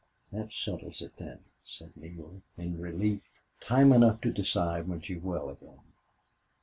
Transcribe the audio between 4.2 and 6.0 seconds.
to decide when she is well again....